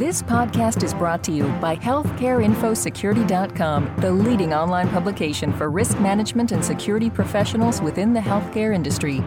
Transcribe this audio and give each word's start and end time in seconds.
This 0.00 0.22
podcast 0.22 0.82
is 0.82 0.94
brought 0.94 1.22
to 1.24 1.30
you 1.30 1.44
by 1.60 1.76
HealthcareInfoSecurity.com, 1.76 3.96
the 3.98 4.10
leading 4.10 4.54
online 4.54 4.88
publication 4.88 5.52
for 5.52 5.68
risk 5.68 6.00
management 6.00 6.52
and 6.52 6.64
security 6.64 7.10
professionals 7.10 7.82
within 7.82 8.14
the 8.14 8.20
healthcare 8.20 8.74
industry. 8.74 9.22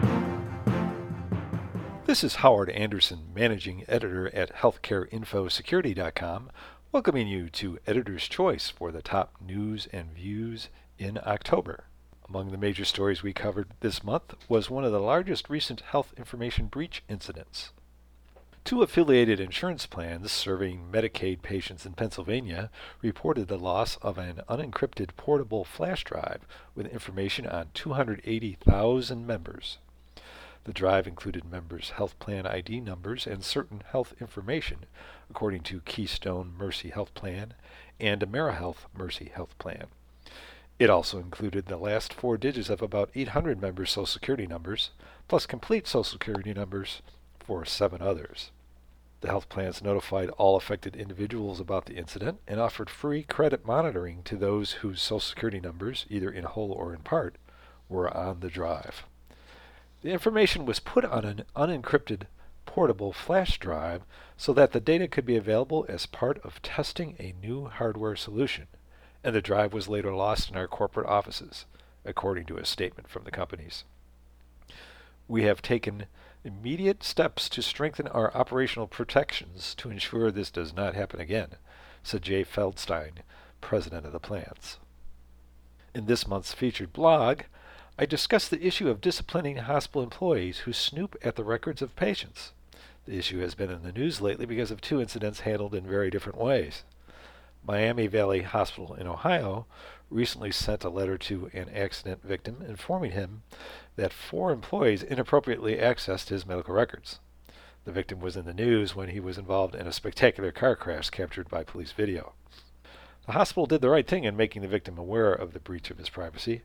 This 2.06 2.24
is 2.24 2.34
Howard 2.34 2.70
Anderson, 2.70 3.28
managing 3.32 3.84
editor 3.86 4.34
at 4.34 4.52
HealthcareInfoSecurity.com, 4.56 6.50
welcoming 6.90 7.28
you 7.28 7.48
to 7.50 7.78
Editor's 7.86 8.26
Choice 8.26 8.68
for 8.68 8.90
the 8.90 9.00
top 9.00 9.36
news 9.40 9.86
and 9.92 10.10
views 10.10 10.70
in 10.98 11.20
October. 11.24 11.84
Among 12.28 12.50
the 12.50 12.58
major 12.58 12.84
stories 12.84 13.22
we 13.22 13.32
covered 13.32 13.68
this 13.78 14.02
month 14.02 14.34
was 14.48 14.70
one 14.70 14.82
of 14.82 14.90
the 14.90 14.98
largest 14.98 15.48
recent 15.48 15.82
health 15.82 16.12
information 16.16 16.66
breach 16.66 17.04
incidents. 17.08 17.70
Two 18.64 18.82
affiliated 18.82 19.40
insurance 19.40 19.84
plans 19.84 20.32
serving 20.32 20.90
Medicaid 20.90 21.42
patients 21.42 21.84
in 21.84 21.92
Pennsylvania 21.92 22.70
reported 23.02 23.46
the 23.46 23.58
loss 23.58 23.96
of 23.96 24.16
an 24.16 24.40
unencrypted 24.48 25.10
portable 25.18 25.64
flash 25.64 26.02
drive 26.02 26.46
with 26.74 26.86
information 26.86 27.46
on 27.46 27.68
280,000 27.74 29.26
members. 29.26 29.76
The 30.64 30.72
drive 30.72 31.06
included 31.06 31.44
members' 31.44 31.90
health 31.90 32.18
plan 32.18 32.46
ID 32.46 32.80
numbers 32.80 33.26
and 33.26 33.44
certain 33.44 33.82
health 33.92 34.14
information, 34.18 34.86
according 35.28 35.60
to 35.64 35.82
Keystone 35.82 36.54
Mercy 36.56 36.88
Health 36.88 37.12
Plan 37.12 37.52
and 38.00 38.22
AmeriHealth 38.22 38.86
Mercy 38.96 39.30
Health 39.34 39.58
Plan. 39.58 39.88
It 40.78 40.88
also 40.88 41.18
included 41.18 41.66
the 41.66 41.76
last 41.76 42.14
four 42.14 42.38
digits 42.38 42.70
of 42.70 42.80
about 42.80 43.10
800 43.14 43.60
members' 43.60 43.90
Social 43.90 44.06
Security 44.06 44.46
numbers, 44.46 44.88
plus 45.28 45.44
complete 45.44 45.86
Social 45.86 46.02
Security 46.02 46.54
numbers 46.54 47.02
for 47.44 47.64
seven 47.64 48.02
others. 48.02 48.50
The 49.20 49.28
health 49.28 49.48
plans 49.48 49.82
notified 49.82 50.28
all 50.30 50.56
affected 50.56 50.96
individuals 50.96 51.60
about 51.60 51.86
the 51.86 51.94
incident 51.94 52.40
and 52.46 52.60
offered 52.60 52.90
free 52.90 53.22
credit 53.22 53.64
monitoring 53.64 54.22
to 54.24 54.36
those 54.36 54.72
whose 54.72 55.00
Social 55.00 55.20
Security 55.20 55.60
numbers, 55.60 56.04
either 56.10 56.30
in 56.30 56.44
whole 56.44 56.72
or 56.72 56.92
in 56.92 57.00
part, 57.00 57.36
were 57.88 58.14
on 58.14 58.40
the 58.40 58.50
drive. 58.50 59.04
The 60.02 60.10
information 60.10 60.66
was 60.66 60.78
put 60.78 61.06
on 61.06 61.24
an 61.24 61.44
unencrypted 61.56 62.26
portable 62.66 63.12
flash 63.12 63.58
drive 63.58 64.02
so 64.36 64.52
that 64.52 64.72
the 64.72 64.80
data 64.80 65.08
could 65.08 65.24
be 65.24 65.36
available 65.36 65.86
as 65.88 66.06
part 66.06 66.38
of 66.44 66.60
testing 66.60 67.16
a 67.18 67.34
new 67.40 67.66
hardware 67.66 68.16
solution, 68.16 68.66
and 69.22 69.34
the 69.34 69.40
drive 69.40 69.72
was 69.72 69.88
later 69.88 70.14
lost 70.14 70.50
in 70.50 70.56
our 70.56 70.68
corporate 70.68 71.06
offices, 71.06 71.64
according 72.04 72.44
to 72.46 72.58
a 72.58 72.66
statement 72.66 73.08
from 73.08 73.24
the 73.24 73.30
companies. 73.30 73.84
We 75.28 75.44
have 75.44 75.62
taken 75.62 76.06
immediate 76.44 77.02
steps 77.02 77.48
to 77.48 77.62
strengthen 77.62 78.06
our 78.08 78.34
operational 78.36 78.86
protections 78.86 79.74
to 79.76 79.90
ensure 79.90 80.30
this 80.30 80.50
does 80.50 80.74
not 80.74 80.94
happen 80.94 81.18
again, 81.18 81.56
said 82.02 82.22
Jay 82.22 82.44
Feldstein, 82.44 83.12
president 83.62 84.04
of 84.04 84.12
the 84.12 84.20
plants. 84.20 84.78
In 85.94 86.06
this 86.06 86.28
month's 86.28 86.52
featured 86.52 86.92
blog, 86.92 87.42
I 87.98 88.04
discussed 88.04 88.50
the 88.50 88.66
issue 88.66 88.88
of 88.88 89.00
disciplining 89.00 89.56
hospital 89.56 90.02
employees 90.02 90.58
who 90.58 90.72
snoop 90.72 91.16
at 91.22 91.36
the 91.36 91.44
records 91.44 91.80
of 91.80 91.96
patients. 91.96 92.52
The 93.06 93.16
issue 93.16 93.40
has 93.40 93.54
been 93.54 93.70
in 93.70 93.82
the 93.82 93.92
news 93.92 94.20
lately 94.20 94.46
because 94.46 94.70
of 94.70 94.80
two 94.80 95.00
incidents 95.00 95.40
handled 95.40 95.74
in 95.74 95.86
very 95.86 96.10
different 96.10 96.38
ways. 96.38 96.82
Miami 97.66 98.06
Valley 98.06 98.42
Hospital 98.42 98.94
in 98.94 99.06
Ohio 99.06 99.66
recently 100.10 100.52
sent 100.52 100.84
a 100.84 100.90
letter 100.90 101.16
to 101.16 101.50
an 101.54 101.70
accident 101.74 102.22
victim 102.22 102.62
informing 102.68 103.12
him 103.12 103.42
that 103.96 104.12
four 104.12 104.52
employees 104.52 105.02
inappropriately 105.02 105.76
accessed 105.76 106.28
his 106.28 106.44
medical 106.44 106.74
records. 106.74 107.20
The 107.86 107.92
victim 107.92 108.20
was 108.20 108.36
in 108.36 108.44
the 108.44 108.52
news 108.52 108.94
when 108.94 109.08
he 109.08 109.20
was 109.20 109.38
involved 109.38 109.74
in 109.74 109.86
a 109.86 109.92
spectacular 109.92 110.52
car 110.52 110.76
crash 110.76 111.08
captured 111.08 111.48
by 111.48 111.64
police 111.64 111.92
video. 111.92 112.34
The 113.26 113.32
hospital 113.32 113.64
did 113.64 113.80
the 113.80 113.88
right 113.88 114.06
thing 114.06 114.24
in 114.24 114.36
making 114.36 114.60
the 114.60 114.68
victim 114.68 114.98
aware 114.98 115.32
of 115.32 115.54
the 115.54 115.60
breach 115.60 115.90
of 115.90 115.96
his 115.96 116.10
privacy, 116.10 116.62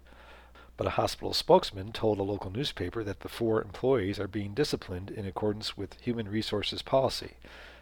but 0.76 0.88
a 0.88 0.92
hospital 0.92 1.34
spokesman 1.34 1.94
told 1.94 2.20
a 2.20 2.24
local 2.24 2.52
newspaper 2.52 3.06
that 3.06 3.22
the 3.22 3.30
four 3.30 3.62
employees 3.62 4.20
are 4.20 4.28
being 4.28 4.54
disciplined 4.54 5.12
in 5.12 5.26
accordance 5.26 5.78
with 5.78 6.00
human 6.02 6.28
resources 6.28 6.82
policy, 6.82 7.38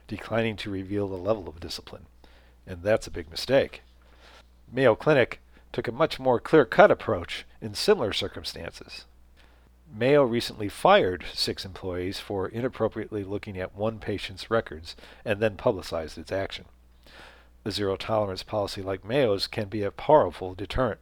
declining 0.07 0.55
to 0.57 0.69
reveal 0.69 1.07
the 1.07 1.17
level 1.17 1.49
of 1.49 1.59
discipline. 1.59 2.05
And 2.67 2.83
that's 2.83 3.07
a 3.07 3.11
big 3.11 3.31
mistake. 3.31 3.81
Mayo 4.71 4.93
Clinic 4.93 5.39
took 5.71 5.87
a 5.87 5.91
much 5.91 6.19
more 6.19 6.39
clear 6.39 6.65
cut 6.65 6.91
approach 6.91 7.45
in 7.61 7.73
similar 7.73 8.11
circumstances. 8.11 9.05
Mayo 9.93 10.23
recently 10.23 10.67
fired 10.67 11.23
six 11.33 11.63
employees 11.63 12.19
for 12.19 12.49
inappropriately 12.49 13.23
looking 13.23 13.57
at 13.57 13.73
one 13.73 13.99
patient's 13.99 14.51
records 14.51 14.95
and 15.23 15.39
then 15.39 15.55
publicized 15.55 16.17
its 16.17 16.31
action. 16.31 16.65
A 17.63 17.71
zero 17.71 17.95
tolerance 17.95 18.43
policy 18.43 18.81
like 18.81 19.05
Mayo's 19.05 19.47
can 19.47 19.69
be 19.69 19.83
a 19.83 19.91
powerful 19.91 20.53
deterrent. 20.53 20.99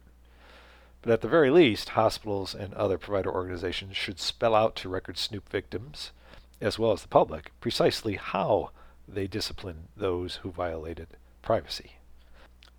But 1.02 1.12
at 1.12 1.20
the 1.20 1.28
very 1.28 1.50
least, 1.50 1.90
hospitals 1.90 2.54
and 2.54 2.74
other 2.74 2.98
provider 2.98 3.32
organizations 3.32 3.96
should 3.96 4.20
spell 4.20 4.54
out 4.54 4.76
to 4.76 4.88
record 4.88 5.18
snoop 5.18 5.48
victims, 5.48 6.12
as 6.60 6.78
well 6.78 6.92
as 6.92 7.02
the 7.02 7.08
public, 7.08 7.50
precisely 7.60 8.14
how 8.14 8.70
they 9.08 9.26
discipline 9.26 9.88
those 9.96 10.36
who 10.36 10.50
violated 10.50 11.08
privacy. 11.46 11.92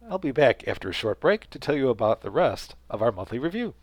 I'll 0.07 0.19
be 0.19 0.31
back 0.31 0.67
after 0.67 0.89
a 0.89 0.93
short 0.93 1.19
break 1.19 1.49
to 1.49 1.57
tell 1.57 1.75
you 1.75 1.89
about 1.89 2.21
the 2.21 2.29
rest 2.29 2.75
of 2.89 3.01
our 3.01 3.11
monthly 3.11 3.39
review. 3.39 3.73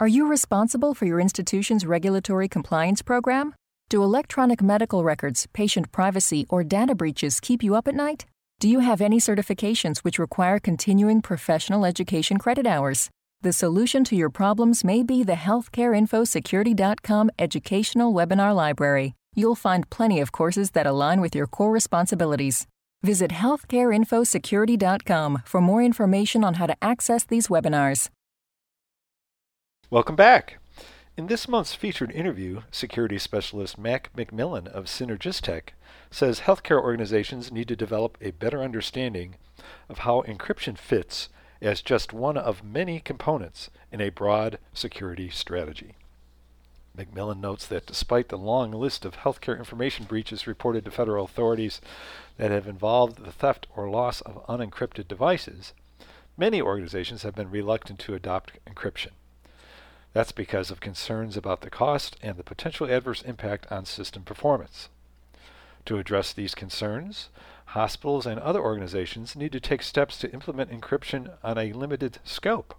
Are 0.00 0.08
you 0.08 0.28
responsible 0.28 0.92
for 0.94 1.06
your 1.06 1.20
institution's 1.20 1.86
regulatory 1.86 2.48
compliance 2.48 3.00
program? 3.02 3.54
Do 3.88 4.02
electronic 4.02 4.60
medical 4.60 5.04
records, 5.04 5.46
patient 5.52 5.92
privacy, 5.92 6.44
or 6.48 6.64
data 6.64 6.94
breaches 6.94 7.38
keep 7.38 7.62
you 7.62 7.76
up 7.76 7.86
at 7.86 7.94
night? 7.94 8.26
Do 8.58 8.68
you 8.68 8.80
have 8.80 9.00
any 9.00 9.18
certifications 9.18 9.98
which 9.98 10.18
require 10.18 10.58
continuing 10.58 11.22
professional 11.22 11.84
education 11.84 12.36
credit 12.38 12.66
hours? 12.66 13.10
The 13.42 13.52
solution 13.52 14.02
to 14.04 14.16
your 14.16 14.30
problems 14.30 14.82
may 14.82 15.02
be 15.02 15.22
the 15.22 15.34
healthcareinfosecurity.com 15.34 17.30
educational 17.38 18.12
webinar 18.12 18.54
library. 18.54 19.14
You'll 19.34 19.54
find 19.54 19.88
plenty 19.88 20.20
of 20.20 20.32
courses 20.32 20.70
that 20.72 20.86
align 20.86 21.20
with 21.20 21.34
your 21.34 21.46
core 21.46 21.70
responsibilities. 21.70 22.66
Visit 23.02 23.30
healthcareinfosecurity.com 23.30 25.42
for 25.44 25.60
more 25.60 25.82
information 25.82 26.44
on 26.44 26.54
how 26.54 26.66
to 26.66 26.76
access 26.82 27.24
these 27.24 27.48
webinars. 27.48 28.08
Welcome 29.90 30.16
back. 30.16 30.58
In 31.16 31.28
this 31.28 31.48
month's 31.48 31.74
featured 31.74 32.10
interview, 32.10 32.62
security 32.70 33.18
specialist 33.18 33.78
Mac 33.78 34.14
McMillan 34.14 34.66
of 34.66 34.84
CynergisTek 34.84 35.68
says 36.10 36.40
healthcare 36.40 36.82
organizations 36.82 37.50
need 37.50 37.68
to 37.68 37.76
develop 37.76 38.18
a 38.20 38.32
better 38.32 38.62
understanding 38.62 39.36
of 39.88 40.00
how 40.00 40.22
encryption 40.22 40.76
fits 40.76 41.30
as 41.62 41.80
just 41.80 42.12
one 42.12 42.36
of 42.36 42.62
many 42.62 43.00
components 43.00 43.70
in 43.90 44.00
a 44.00 44.10
broad 44.10 44.58
security 44.74 45.30
strategy. 45.30 45.94
McMillan 46.96 47.40
notes 47.40 47.66
that 47.66 47.86
despite 47.86 48.28
the 48.28 48.38
long 48.38 48.72
list 48.72 49.04
of 49.04 49.16
healthcare 49.16 49.58
information 49.58 50.06
breaches 50.06 50.46
reported 50.46 50.84
to 50.84 50.90
federal 50.90 51.24
authorities 51.24 51.80
that 52.38 52.50
have 52.50 52.66
involved 52.66 53.24
the 53.24 53.32
theft 53.32 53.66
or 53.76 53.90
loss 53.90 54.20
of 54.22 54.44
unencrypted 54.46 55.06
devices, 55.06 55.74
many 56.36 56.60
organizations 56.60 57.22
have 57.22 57.34
been 57.34 57.50
reluctant 57.50 57.98
to 58.00 58.14
adopt 58.14 58.52
encryption. 58.66 59.10
That's 60.12 60.32
because 60.32 60.70
of 60.70 60.80
concerns 60.80 61.36
about 61.36 61.60
the 61.60 61.68
cost 61.68 62.16
and 62.22 62.38
the 62.38 62.42
potential 62.42 62.90
adverse 62.90 63.20
impact 63.20 63.70
on 63.70 63.84
system 63.84 64.22
performance. 64.22 64.88
To 65.84 65.98
address 65.98 66.32
these 66.32 66.54
concerns, 66.54 67.28
hospitals 67.66 68.26
and 68.26 68.40
other 68.40 68.60
organizations 68.60 69.36
need 69.36 69.52
to 69.52 69.60
take 69.60 69.82
steps 69.82 70.18
to 70.18 70.32
implement 70.32 70.70
encryption 70.70 71.32
on 71.44 71.58
a 71.58 71.72
limited 71.72 72.18
scope. 72.24 72.74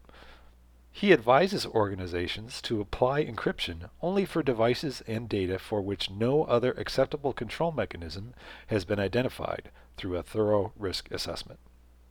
He 1.00 1.14
advises 1.14 1.64
organizations 1.64 2.60
to 2.64 2.82
apply 2.82 3.24
encryption 3.24 3.92
only 4.02 4.26
for 4.26 4.42
devices 4.42 5.04
and 5.06 5.30
data 5.30 5.60
for 5.60 5.80
which 5.80 6.10
no 6.10 6.46
other 6.46 6.72
acceptable 6.72 7.34
control 7.34 7.72
mechanism 7.72 8.34
has 8.66 8.84
been 8.84 9.00
identified 9.00 9.70
through 9.96 10.18
a 10.18 10.24
thorough 10.24 10.74
risk 10.76 11.12
assessment. 11.12 11.60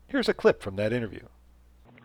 Here's 0.06 0.28
a 0.28 0.34
clip 0.34 0.62
from 0.62 0.76
that 0.76 0.92
interview. 0.92 1.24